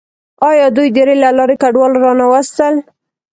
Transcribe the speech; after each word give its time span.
آیا 0.49 0.67
دوی 0.75 0.87
د 0.95 0.97
ریل 1.07 1.19
له 1.25 1.31
لارې 1.37 1.55
کډوال 1.61 1.93
را 2.03 2.11
نه 2.19 2.25
وستل؟ 2.31 2.75